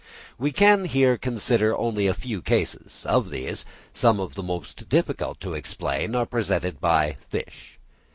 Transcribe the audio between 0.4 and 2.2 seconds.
can here consider only a